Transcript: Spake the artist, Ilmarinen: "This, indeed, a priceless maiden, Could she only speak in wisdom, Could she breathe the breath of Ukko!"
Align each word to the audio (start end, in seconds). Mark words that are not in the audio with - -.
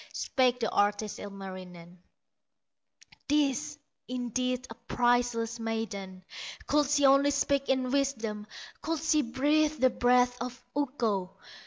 Spake 0.13 0.59
the 0.61 0.71
artist, 0.71 1.19
Ilmarinen: 1.19 1.99
"This, 3.27 3.77
indeed, 4.07 4.65
a 4.71 4.73
priceless 4.73 5.59
maiden, 5.59 6.23
Could 6.65 6.89
she 6.89 7.05
only 7.05 7.29
speak 7.29 7.69
in 7.69 7.91
wisdom, 7.91 8.47
Could 8.81 8.99
she 8.99 9.21
breathe 9.21 9.79
the 9.79 9.91
breath 9.91 10.41
of 10.41 10.59
Ukko!" 10.75 11.35